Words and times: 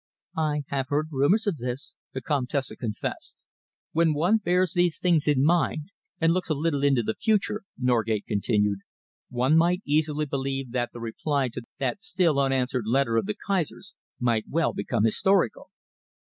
"I 0.39 0.63
have 0.69 0.87
heard 0.87 1.09
rumours 1.11 1.45
of 1.45 1.57
this," 1.57 1.93
the 2.11 2.21
Comtesse 2.21 2.71
confessed. 2.79 3.43
"When 3.91 4.15
one 4.15 4.37
bears 4.37 4.73
these 4.73 4.97
things 4.97 5.27
in 5.27 5.43
mind 5.45 5.89
and 6.19 6.33
looks 6.33 6.49
a 6.49 6.55
little 6.55 6.83
into 6.83 7.03
the 7.03 7.13
future," 7.13 7.61
Norgate 7.77 8.25
continued, 8.25 8.79
"one 9.29 9.55
might 9.55 9.83
easily 9.85 10.25
believe 10.25 10.71
that 10.71 10.89
the 10.91 10.99
reply 10.99 11.49
to 11.49 11.61
that 11.77 12.01
still 12.03 12.39
unanswered 12.39 12.87
letter 12.87 13.15
of 13.15 13.27
the 13.27 13.35
Kaiser's 13.45 13.93
might 14.19 14.45
well 14.49 14.73
become 14.73 15.03
historical." 15.03 15.69